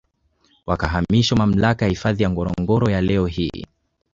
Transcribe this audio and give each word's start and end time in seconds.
Wakahamishiwa 0.65 1.37
Mamlaka 1.39 1.83
ya 1.85 1.89
Hifadhi 1.89 2.23
ya 2.23 2.29
Ngorongoro 2.29 2.89
ya 2.89 3.01
leo 3.01 3.25
hii 3.25 3.67